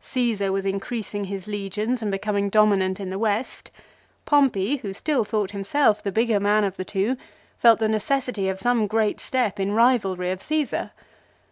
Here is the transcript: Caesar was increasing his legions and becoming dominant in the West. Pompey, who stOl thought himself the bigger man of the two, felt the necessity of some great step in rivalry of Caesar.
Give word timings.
Caesar 0.00 0.50
was 0.50 0.66
increasing 0.66 1.26
his 1.26 1.46
legions 1.46 2.02
and 2.02 2.10
becoming 2.10 2.48
dominant 2.48 2.98
in 2.98 3.08
the 3.10 3.20
West. 3.20 3.70
Pompey, 4.24 4.78
who 4.78 4.92
stOl 4.92 5.24
thought 5.24 5.52
himself 5.52 6.02
the 6.02 6.10
bigger 6.10 6.40
man 6.40 6.64
of 6.64 6.76
the 6.76 6.84
two, 6.84 7.16
felt 7.56 7.78
the 7.78 7.88
necessity 7.88 8.48
of 8.48 8.58
some 8.58 8.88
great 8.88 9.20
step 9.20 9.60
in 9.60 9.70
rivalry 9.70 10.32
of 10.32 10.42
Caesar. 10.42 10.90